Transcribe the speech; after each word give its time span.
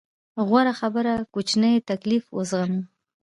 غوره 0.47 0.73
خبره 0.79 1.13
کوچنی 1.33 1.73
تکليف 1.89 2.23
وزغمو. 2.37 2.81